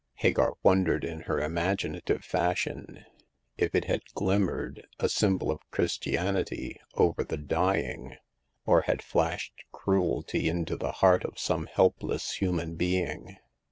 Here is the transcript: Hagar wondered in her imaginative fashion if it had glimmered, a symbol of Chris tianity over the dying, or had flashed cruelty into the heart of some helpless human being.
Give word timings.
Hagar 0.15 0.53
wondered 0.63 1.03
in 1.05 1.21
her 1.29 1.39
imaginative 1.39 2.25
fashion 2.25 3.05
if 3.55 3.75
it 3.75 3.85
had 3.85 4.01
glimmered, 4.15 4.87
a 4.97 5.07
symbol 5.07 5.51
of 5.51 5.59
Chris 5.69 5.99
tianity 5.99 6.77
over 6.95 7.23
the 7.23 7.37
dying, 7.37 8.15
or 8.65 8.81
had 8.81 9.03
flashed 9.03 9.53
cruelty 9.71 10.49
into 10.49 10.75
the 10.75 10.91
heart 10.93 11.23
of 11.23 11.37
some 11.37 11.67
helpless 11.67 12.37
human 12.37 12.73
being. 12.73 13.37